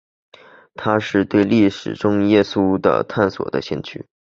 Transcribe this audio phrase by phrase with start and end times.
[0.73, 4.03] 他是对历史中耶稣的探索的先驱。